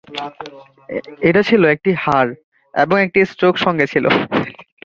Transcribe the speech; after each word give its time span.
এটা 1.27 1.41
ছিল 1.49 1.61
একটি 1.75 1.91
হাড় 2.03 2.31
এবং 2.73 2.95
একটি 3.05 3.19
স্ট্রোক 3.31 3.55
সঙ্গে 3.65 3.85
ছিল. 3.93 4.05